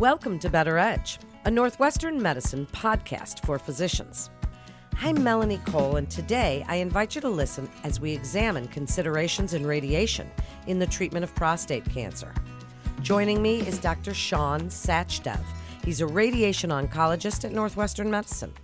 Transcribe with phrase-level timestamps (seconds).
[0.00, 4.30] Welcome to Better Edge, a Northwestern medicine podcast for physicians.
[5.02, 9.66] I'm Melanie Cole, and today I invite you to listen as we examine considerations in
[9.66, 10.30] radiation
[10.66, 12.32] in the treatment of prostate cancer.
[13.02, 14.14] Joining me is Dr.
[14.14, 15.44] Sean Sachdev.
[15.84, 18.54] He's a radiation oncologist at Northwestern Medicine.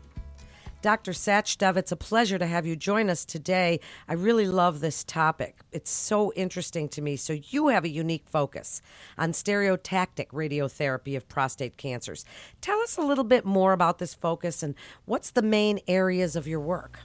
[0.82, 1.12] Dr.
[1.12, 3.80] Sachdev, it's a pleasure to have you join us today.
[4.08, 5.60] I really love this topic.
[5.72, 7.16] It's so interesting to me.
[7.16, 8.82] So, you have a unique focus
[9.16, 12.24] on stereotactic radiotherapy of prostate cancers.
[12.60, 14.74] Tell us a little bit more about this focus and
[15.06, 17.00] what's the main areas of your work?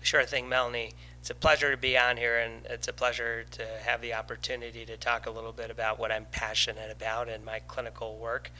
[0.00, 0.92] Sure thing, Melanie.
[1.20, 4.86] It's a pleasure to be on here, and it's a pleasure to have the opportunity
[4.86, 8.52] to talk a little bit about what I'm passionate about in my clinical work.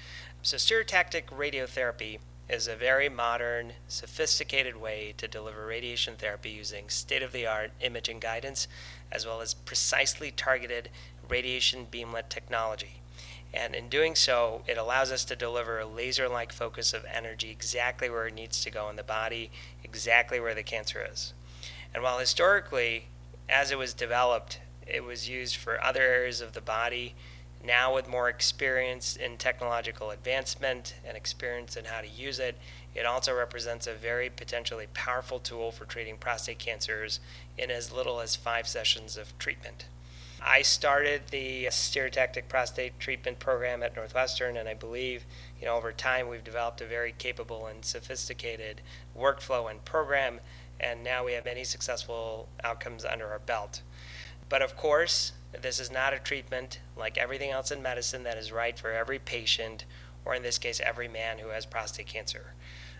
[0.42, 2.18] So, stereotactic radiotherapy
[2.48, 7.72] is a very modern, sophisticated way to deliver radiation therapy using state of the art
[7.80, 8.68] imaging guidance
[9.10, 10.88] as well as precisely targeted
[11.28, 13.00] radiation beamlet technology.
[13.52, 17.50] And in doing so, it allows us to deliver a laser like focus of energy
[17.50, 19.50] exactly where it needs to go in the body,
[19.82, 21.32] exactly where the cancer is.
[21.94, 23.06] And while historically,
[23.48, 27.14] as it was developed, it was used for other areas of the body
[27.64, 32.56] now, with more experience in technological advancement and experience in how to use it,
[32.94, 37.20] it also represents a very potentially powerful tool for treating prostate cancers
[37.58, 39.86] in as little as five sessions of treatment.
[40.40, 45.24] I started the stereotactic prostate treatment program at Northwestern, and I believe,
[45.58, 48.80] you know, over time we've developed a very capable and sophisticated
[49.18, 50.40] workflow and program,
[50.78, 53.82] and now we have many successful outcomes under our belt.
[54.48, 58.52] But of course, this is not a treatment like everything else in medicine that is
[58.52, 59.84] right for every patient,
[60.24, 62.54] or in this case, every man who has prostate cancer.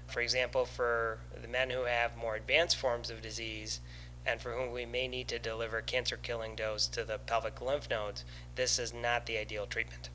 [0.06, 3.80] For example, for the men who have more advanced forms of disease
[4.24, 7.88] and for whom we may need to deliver cancer killing dose to the pelvic lymph
[7.88, 8.24] nodes,
[8.56, 10.10] this is not the ideal treatment.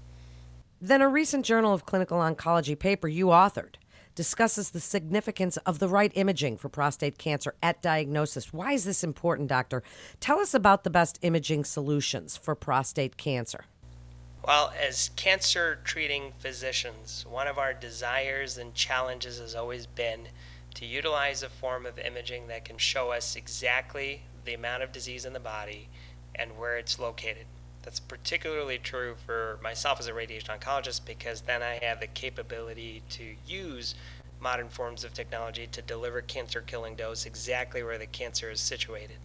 [0.82, 3.76] Then, a recent Journal of Clinical Oncology paper you authored
[4.16, 8.54] discusses the significance of the right imaging for prostate cancer at diagnosis.
[8.54, 9.84] Why is this important, doctor?
[10.20, 13.66] Tell us about the best imaging solutions for prostate cancer.
[14.44, 20.30] Well, as cancer treating physicians, one of our desires and challenges has always been
[20.76, 25.26] to utilize a form of imaging that can show us exactly the amount of disease
[25.26, 25.90] in the body
[26.34, 27.46] and where it's located.
[27.84, 33.02] That's particularly true for myself as a radiation oncologist because then I have the capability
[33.10, 33.96] to use
[34.40, 39.18] modern forms of technology to deliver cancer killing dose exactly where the cancer is situated.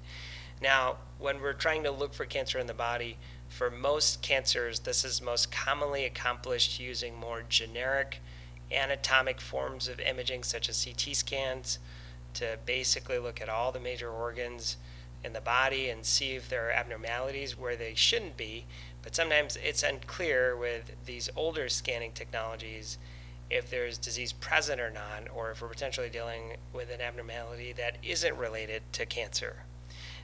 [0.60, 3.18] Now, when we're trying to look for cancer in the body,
[3.48, 8.20] for most cancers, this is most commonly accomplished using more generic
[8.72, 11.78] anatomic forms of imaging, such as CT scans,
[12.34, 14.76] to basically look at all the major organs
[15.24, 18.64] in the body and see if there are abnormalities where they shouldn't be.
[19.02, 22.98] But sometimes it's unclear with these older scanning technologies
[23.48, 27.96] if there's disease present or not, or if we're potentially dealing with an abnormality that
[28.02, 29.56] isn't related to cancer.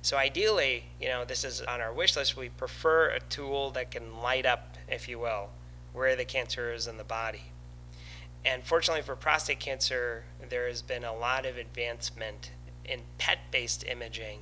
[0.03, 2.37] So ideally, you know, this is on our wish list.
[2.37, 5.51] We prefer a tool that can light up, if you will,
[5.93, 7.53] where the cancer is in the body.
[8.45, 12.51] And fortunately for prostate cancer, there has been a lot of advancement
[12.85, 14.41] in PET based imaging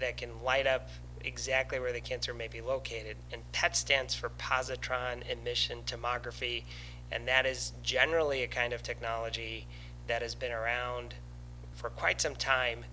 [0.00, 0.88] that can light up
[1.24, 3.16] exactly where the cancer may be located.
[3.32, 6.64] And PET stands for positron emission tomography,
[7.12, 9.66] and that is generally a kind of technology
[10.06, 11.14] that has been around
[11.72, 12.84] for quite some time,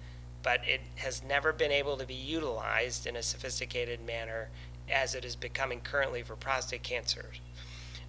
[0.44, 4.50] but it has never been able to be utilized in a sophisticated manner
[4.90, 7.26] as it is becoming currently for prostate cancer.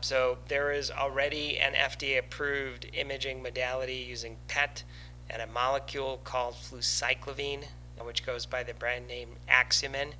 [0.01, 4.85] So there is already an FDA approved imaging modality using PET
[5.29, 7.65] and a molecule called fluciclovine
[7.99, 10.13] Uh, which goes by the brand name Axumin,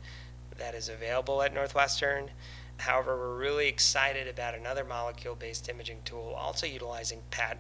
[0.57, 2.31] that is available at Northwestern.
[2.79, 7.59] However, we're really excited about another molecule based imaging tool also utilizing PET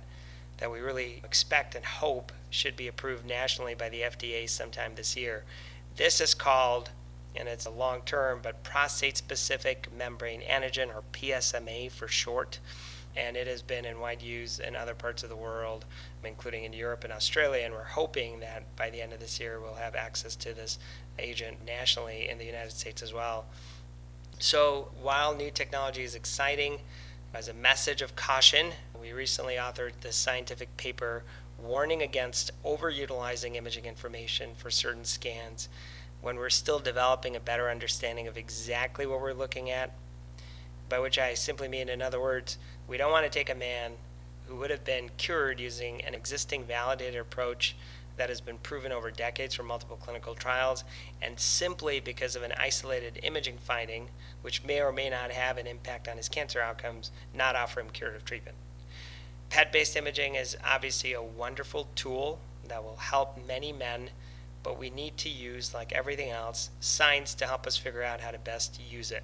[0.59, 5.17] that we really expect and hope should be approved nationally by the FDA sometime this
[5.17, 5.45] year.
[5.97, 6.91] This is called,
[7.35, 12.59] and it's a long term, but prostate specific membrane antigen, or PSMA for short
[13.19, 15.85] and it has been in wide use in other parts of the world,
[16.25, 17.65] including in Europe and Australia.
[17.65, 20.79] And we're hoping that by the end of this year, we'll have access to this
[21.19, 23.47] agent nationally in the United States as well.
[24.38, 26.79] So, while new technology is exciting,
[27.35, 28.69] as a message of caution,
[28.99, 31.25] we recently authored this scientific paper
[31.59, 35.69] warning against overutilizing imaging information for certain scans
[36.20, 39.93] when we're still developing a better understanding of exactly what we're looking at.
[40.88, 43.93] By which I simply mean, in other words, we don't want to take a man
[44.46, 47.76] who would have been cured using an existing validated approach
[48.17, 50.85] that has been proven over decades from multiple clinical trials,
[51.23, 54.08] and simply because of an isolated imaging finding,
[54.43, 57.91] which may or may not have an impact on his cancer outcomes, not offer him
[57.91, 58.56] curative treatment.
[59.50, 64.11] PET based imaging is obviously a wonderful tool that will help many men,
[64.62, 68.31] but we need to use, like everything else, science to help us figure out how
[68.31, 69.23] to best use it.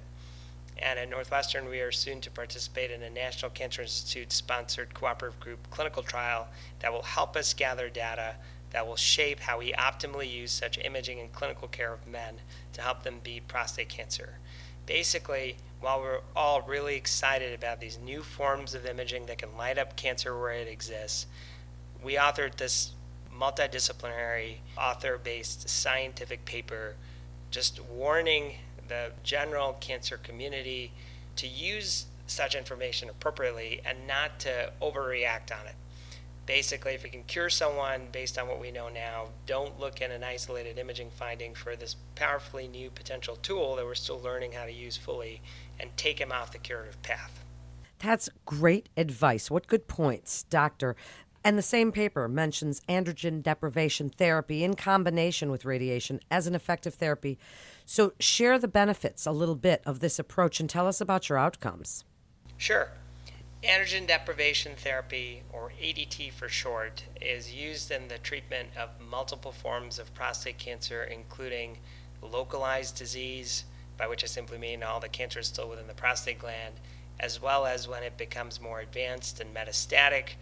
[0.77, 5.39] And at Northwestern, we are soon to participate in a National Cancer Institute sponsored cooperative
[5.39, 6.47] group clinical trial
[6.79, 8.35] that will help us gather data
[8.75, 12.35] that will shape how we optimally use such imaging in clinical care of men
[12.73, 14.37] to help them beat prostate cancer.
[14.85, 19.77] Basically, while we're all really excited about these new forms of imaging that can light
[19.77, 21.25] up cancer where it exists,
[22.03, 22.91] we authored this
[23.33, 26.95] multidisciplinary, author based scientific paper
[27.51, 28.55] just warning
[28.87, 30.91] the general cancer community
[31.37, 35.75] to use such information appropriately and not to overreact on it.
[36.45, 40.11] Basically, if we can cure someone based on what we know now, don't look at
[40.11, 44.65] an isolated imaging finding for this powerfully new potential tool that we're still learning how
[44.65, 45.41] to use fully
[45.79, 47.43] and take him off the curative path.
[47.97, 49.49] That's great advice.
[49.49, 50.95] What good points, Doctor.
[51.43, 56.95] And the same paper mentions androgen deprivation therapy in combination with radiation as an effective
[56.95, 57.37] therapy.
[57.85, 61.37] So, share the benefits a little bit of this approach and tell us about your
[61.37, 62.03] outcomes.
[62.57, 62.89] Sure.
[63.63, 69.99] Androgen deprivation therapy, or ADT for short, is used in the treatment of multiple forms
[69.99, 71.77] of prostate cancer, including
[72.21, 73.65] localized disease,
[73.97, 76.75] by which I simply mean all the cancer is still within the prostate gland,
[77.19, 80.35] as well as when it becomes more advanced and metastatic,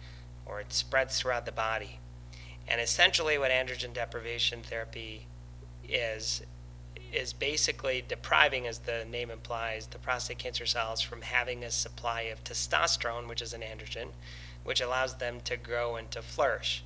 [0.46, 2.00] or it spreads throughout the body.
[2.66, 5.26] And essentially, what androgen deprivation therapy
[5.88, 6.42] is,
[7.14, 12.22] is basically depriving, as the name implies, the prostate cancer cells from having a supply
[12.22, 14.08] of testosterone, which is an androgen,
[14.64, 16.82] which allows them to grow and to flourish.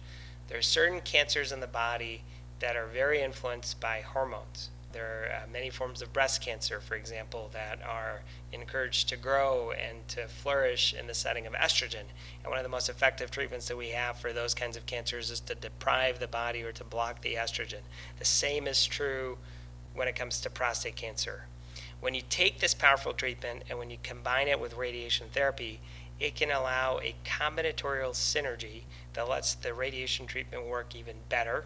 [0.49, 2.23] There are certain cancers in the body
[2.61, 4.71] that are very influenced by hormones.
[4.93, 8.23] There are uh, many forms of breast cancer, for example, that are
[8.53, 12.05] encouraged to grow and to flourish in the setting of estrogen.
[12.43, 15.31] And one of the most effective treatments that we have for those kinds of cancers
[15.31, 17.83] is to deprive the body or to block the estrogen.
[18.19, 19.37] The same is true
[19.99, 21.47] when it comes to prostate cancer.
[22.01, 25.81] When you take this powerful treatment and when you combine it with radiation therapy,
[26.21, 28.83] it can allow a combinatorial synergy
[29.15, 31.65] that lets the radiation treatment work even better,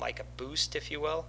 [0.00, 1.26] like a boost, if you will.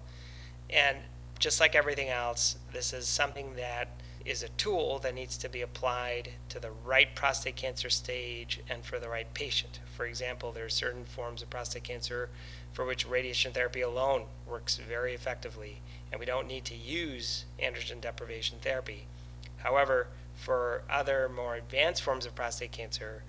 [0.69, 0.97] And
[1.39, 3.89] just like everything else, this is something that
[4.25, 8.85] is a tool that needs to be applied to the right prostate cancer stage and
[8.85, 9.79] for the right patient.
[9.97, 12.29] For example, there are certain forms of prostate cancer
[12.71, 15.81] for which radiation therapy alone works very effectively,
[16.11, 19.07] and we don't need to use androgen deprivation therapy.
[19.57, 23.23] However, for other more advanced forms of prostate cancer,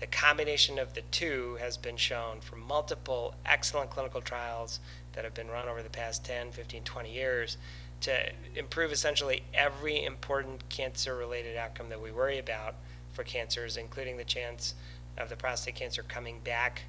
[0.00, 4.80] the combination of the two has been shown from multiple excellent clinical trials
[5.12, 7.56] that have been run over the past 10, 15, 20 years
[8.00, 12.76] to improve essentially every important cancer related outcome that we worry about
[13.12, 14.74] for cancers, including the chance
[15.18, 16.82] of the prostate cancer coming back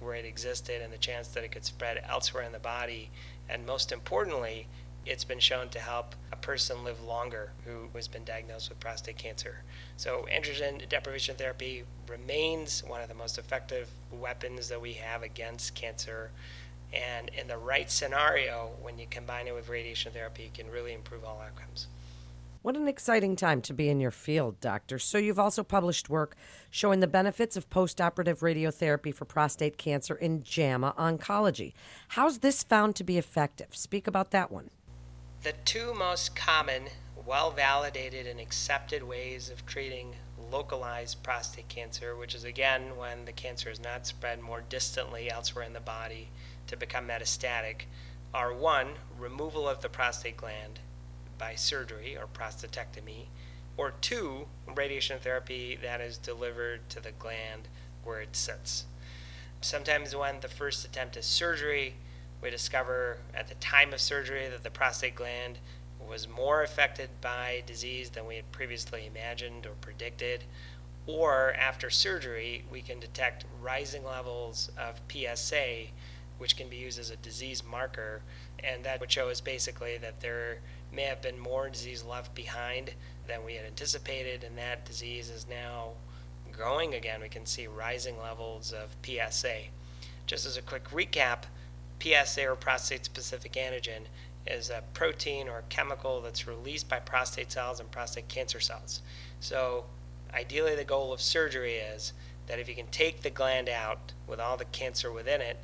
[0.00, 3.10] where it existed and the chance that it could spread elsewhere in the body.
[3.48, 4.68] And most importantly,
[5.06, 9.16] it's been shown to help a person live longer who has been diagnosed with prostate
[9.16, 9.62] cancer.
[9.96, 15.74] So, androgen deprivation therapy remains one of the most effective weapons that we have against
[15.74, 16.30] cancer.
[16.92, 20.94] And in the right scenario, when you combine it with radiation therapy, you can really
[20.94, 21.88] improve all outcomes.
[22.62, 24.98] What an exciting time to be in your field, doctor.
[24.98, 26.36] So, you've also published work
[26.70, 31.72] showing the benefits of postoperative radiotherapy for prostate cancer in JAMA Oncology.
[32.08, 33.76] How's this found to be effective?
[33.76, 34.70] Speak about that one.
[35.44, 36.88] The two most common,
[37.24, 40.16] well validated, and accepted ways of treating
[40.50, 45.64] localized prostate cancer, which is again when the cancer is not spread more distantly elsewhere
[45.64, 46.28] in the body
[46.68, 47.82] to become metastatic,
[48.32, 50.80] are one, removal of the prostate gland
[51.38, 53.26] by surgery or prostatectomy,
[53.76, 57.68] or two, radiation therapy that is delivered to the gland
[58.04, 58.84] where it sits.
[59.60, 61.94] Sometimes, when the first attempt is surgery,
[62.40, 65.58] we discover at the time of surgery that the prostate gland
[66.08, 70.44] was more affected by disease than we had previously imagined or predicted.
[71.06, 75.88] Or after surgery, we can detect rising levels of PSA,
[76.38, 78.22] which can be used as a disease marker.
[78.62, 80.58] And that would show us basically that there
[80.92, 82.92] may have been more disease left behind
[83.26, 85.90] than we had anticipated, and that disease is now
[86.52, 87.20] growing again.
[87.20, 89.58] We can see rising levels of PSA.
[90.26, 91.44] Just as a quick recap,
[92.00, 94.02] PSA or prostate specific antigen
[94.46, 99.02] is a protein or chemical that's released by prostate cells and prostate cancer cells.
[99.40, 99.84] So,
[100.32, 102.12] ideally, the goal of surgery is
[102.46, 105.58] that if you can take the gland out with all the cancer within it,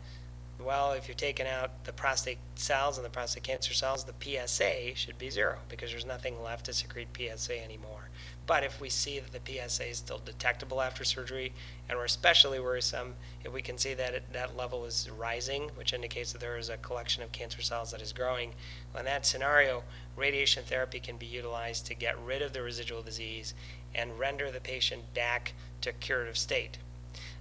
[0.61, 4.95] Well, if you're taking out the prostate cells and the prostate cancer cells, the PSA
[4.95, 8.09] should be zero because there's nothing left to secrete PSA anymore.
[8.47, 11.53] But if we see that the PSA is still detectable after surgery,
[11.89, 15.93] and we're especially worrisome if we can see that it, that level is rising, which
[15.93, 18.55] indicates that there is a collection of cancer cells that is growing,
[18.93, 19.83] well, in that scenario,
[20.15, 23.55] radiation therapy can be utilized to get rid of the residual disease
[23.95, 26.79] and render the patient back to curative state.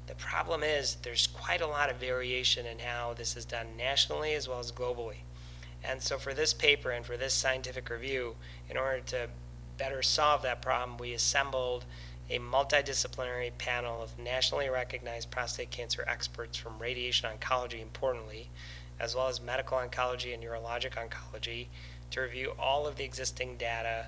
[0.06, 4.34] The problem is there's quite a lot of variation in how this is done nationally
[4.34, 5.24] as well as globally.
[5.84, 8.36] And so, for this paper and for this scientific review,
[8.70, 9.30] in order to
[9.78, 11.86] better solve that problem, we assembled
[12.30, 18.50] a multidisciplinary panel of nationally recognized prostate cancer experts from radiation oncology, importantly,
[19.00, 21.68] as well as medical oncology and urologic oncology,
[22.12, 24.08] to review all of the existing data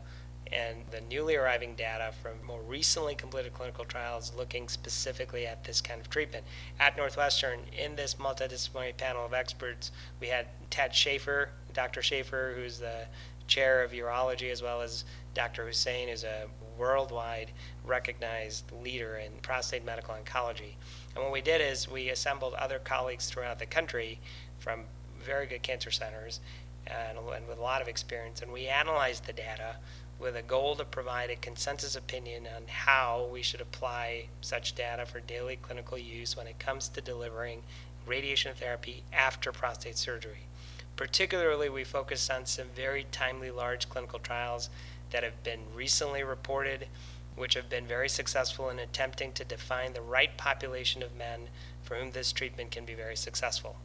[0.51, 5.81] and the newly arriving data from more recently completed clinical trials looking specifically at this
[5.81, 6.45] kind of treatment.
[6.79, 12.01] At Northwestern, in this multidisciplinary panel of experts, we had Ted Schaeffer, Dr.
[12.01, 13.05] Schaeffer, who's the
[13.47, 15.65] chair of urology, as well as Dr.
[15.65, 16.45] Hussain is a
[16.77, 17.51] worldwide
[17.85, 20.75] recognized leader in prostate medical oncology.
[21.15, 24.19] And what we did is we assembled other colleagues throughout the country
[24.59, 24.81] from
[25.23, 26.39] very good cancer centers
[26.87, 29.75] and, and with a lot of experience, and we analyzed the data
[30.19, 35.05] with a goal to provide a consensus opinion on how we should apply such data
[35.05, 37.62] for daily clinical use when it comes to delivering
[38.05, 40.48] radiation therapy after prostate surgery.
[40.95, 44.69] Particularly, we focused on some very timely large clinical trials
[45.12, 46.88] that have been recently reported,
[47.36, 51.50] which have been very successful in attempting to define the right population of men
[51.84, 53.75] for whom this treatment can be very successful.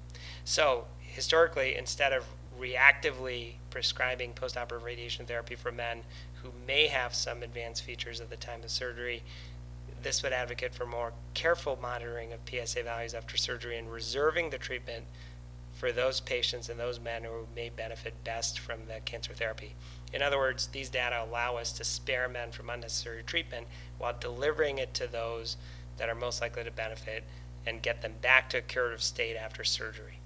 [0.44, 2.24] So, historically, instead of
[2.60, 6.02] reactively prescribing postoperative radiation therapy for men
[6.42, 9.22] who may have some advanced features at the time of surgery,
[10.02, 14.58] this would advocate for more careful monitoring of PSA values after surgery and reserving the
[14.58, 15.04] treatment
[15.72, 19.74] for those patients and those men who may benefit best from the cancer therapy.
[20.12, 23.66] In other words, these data allow us to spare men from unnecessary treatment
[23.98, 25.56] while delivering it to those
[25.96, 27.24] that are most likely to benefit
[27.66, 30.19] and get them back to a curative state after surgery.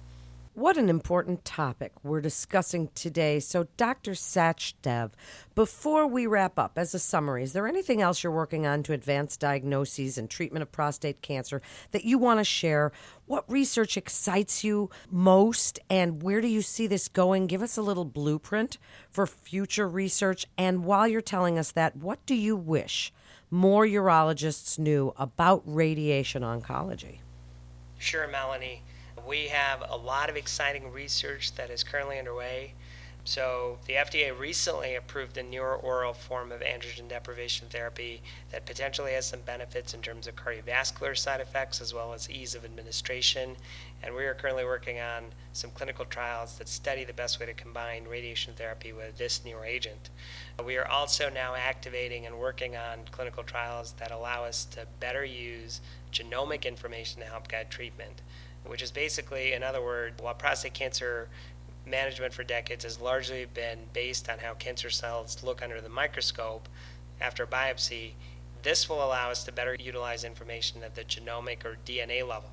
[0.55, 3.41] What an important topic we're discussing today.
[3.41, 4.11] So, Dr.
[4.11, 5.11] Sachdev,
[5.53, 8.93] before we wrap up, as a summary, is there anything else you're working on to
[8.93, 12.93] advance diagnoses and treatment of prostate cancer that you want to share?
[13.25, 17.47] What research excites you most, and where do you see this going?
[17.47, 18.77] Give us a little blueprint
[19.11, 20.45] for future research.
[20.57, 23.11] And while you're telling us that, what do you wish
[23.51, 27.19] more urologists knew about radiation oncology?
[27.97, 28.83] Sure, Melanie.
[29.27, 32.73] We have a lot of exciting research that is currently underway.
[33.27, 39.13] So, the FDA recently approved a neuro oral form of androgen deprivation therapy that potentially
[39.13, 43.55] has some benefits in terms of cardiovascular side effects as well as ease of administration.
[44.03, 47.53] And we are currently working on some clinical trials that study the best way to
[47.55, 50.11] combine radiation therapy with this newer agent.
[50.63, 55.25] We are also now activating and working on clinical trials that allow us to better
[55.25, 55.81] use
[56.13, 58.21] genomic information to help guide treatment
[58.67, 61.27] which is basically, in other words, while prostate cancer
[61.85, 66.67] management for decades has largely been based on how cancer cells look under the microscope
[67.21, 68.11] after biopsy,
[68.63, 72.49] this will allow us to better utilize information at the genomic or DNA level,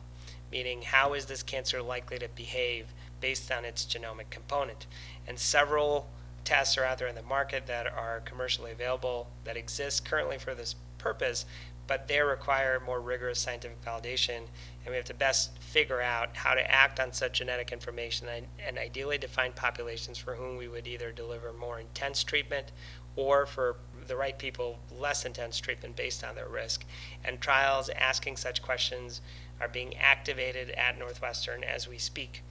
[0.50, 2.87] meaning how is this cancer likely to behave
[3.21, 4.87] based on its genomic component.
[5.26, 6.07] And several
[6.45, 10.54] tests are out there in the market that are commercially available that exist currently for
[10.54, 11.47] this purpose,
[11.92, 16.54] but they require more rigorous scientific validation, and we have to best figure out how
[16.54, 20.87] to act on such genetic information and, and, ideally define populations for whom we would
[20.87, 22.72] either deliver more intense treatment
[23.14, 26.87] or for the right people less intense treatment based on their risk.
[27.26, 29.20] And trials asking such questions
[29.61, 32.42] are being activated at Northwestern as we speak.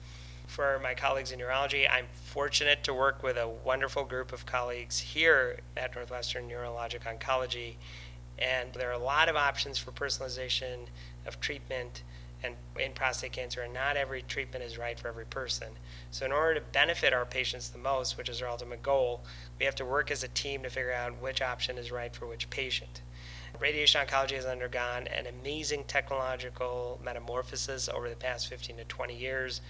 [0.46, 5.00] For my colleagues in urology, I'm fortunate to work with a wonderful group of colleagues
[5.00, 7.74] here at Northwestern Urologic Oncology
[8.42, 10.86] and there are a lot of options for personalization
[11.26, 12.02] of treatment
[12.44, 15.68] and in prostate cancer, and not every treatment is right for every person.
[16.10, 19.22] So, in order to benefit our patients the most, which is our ultimate goal,
[19.60, 22.26] we have to work as a team to figure out which option is right for
[22.26, 23.02] which patient.
[23.60, 29.60] Radiation oncology has undergone an amazing technological metamorphosis over the past 15 to 20 years.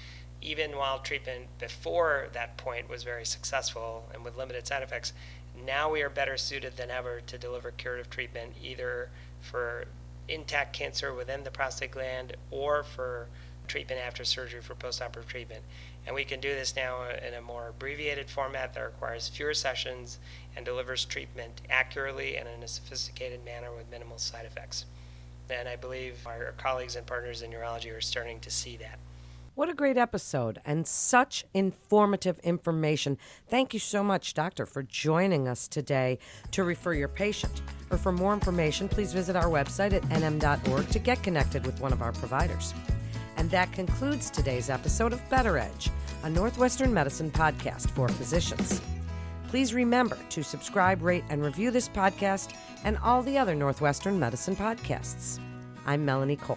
[0.42, 5.12] Even while treatment before that point was very successful and with limited side effects,
[5.64, 9.08] now we are better suited than ever to deliver curative treatment either
[9.40, 9.84] for
[10.28, 13.28] intact cancer within the prostate gland or for
[13.68, 15.62] treatment after surgery for postoperative treatment.
[16.06, 20.18] And we can do this now in a more abbreviated format that requires fewer sessions
[20.56, 24.86] and delivers treatment accurately and in a sophisticated manner with minimal side effects.
[25.48, 28.98] And I believe our colleagues and partners in urology are starting to see that.
[29.54, 33.18] What a great episode and such informative information.
[33.48, 36.18] Thank you so much, Doctor, for joining us today
[36.52, 37.60] to refer your patient.
[37.90, 41.92] Or for more information, please visit our website at nm.org to get connected with one
[41.92, 42.72] of our providers.
[43.36, 45.90] And that concludes today's episode of Better Edge,
[46.22, 48.80] a Northwestern Medicine podcast for physicians.
[49.48, 52.54] Please remember to subscribe, rate, and review this podcast
[52.84, 55.38] and all the other Northwestern Medicine podcasts.
[55.84, 56.56] I'm Melanie Cole.